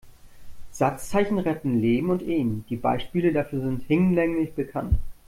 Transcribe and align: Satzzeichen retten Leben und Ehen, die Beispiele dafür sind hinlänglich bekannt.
Satzzeichen 0.71 1.37
retten 1.37 1.77
Leben 1.79 2.09
und 2.09 2.23
Ehen, 2.23 2.65
die 2.71 2.75
Beispiele 2.75 3.33
dafür 3.33 3.61
sind 3.61 3.83
hinlänglich 3.83 4.51
bekannt. 4.55 4.95